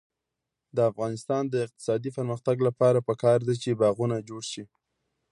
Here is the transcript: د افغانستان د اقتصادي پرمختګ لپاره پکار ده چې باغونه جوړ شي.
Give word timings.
د 0.75 0.77
افغانستان 0.91 1.43
د 1.49 1.55
اقتصادي 1.65 2.09
پرمختګ 2.17 2.57
لپاره 2.67 3.05
پکار 3.09 3.39
ده 3.47 3.53
چې 3.61 3.77
باغونه 3.81 4.17
جوړ 4.29 4.41
شي. 4.51 4.63